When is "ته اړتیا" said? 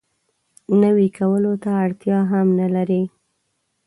1.63-2.19